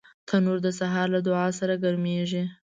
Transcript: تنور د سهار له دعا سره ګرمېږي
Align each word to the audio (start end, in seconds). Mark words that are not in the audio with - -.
تنور 0.27 0.57
د 0.63 0.67
سهار 0.79 1.07
له 1.15 1.19
دعا 1.27 1.47
سره 1.59 1.73
ګرمېږي 1.83 2.43